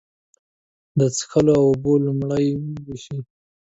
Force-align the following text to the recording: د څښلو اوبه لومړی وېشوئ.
د 0.97 0.99
څښلو 1.17 1.55
اوبه 1.65 1.93
لومړی 2.05 2.45
وېشوئ. 2.85 3.21